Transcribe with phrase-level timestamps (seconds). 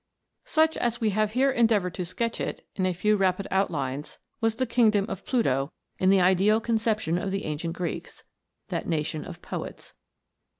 [0.45, 4.55] Such as we have here endeavoured to sketch it in a few rapid outlines, was
[4.55, 8.23] the kingdom of Pluto in the ideal conception of the ancient Greeks,
[8.69, 9.93] that nation of poets.